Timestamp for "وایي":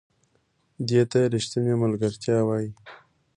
2.45-2.69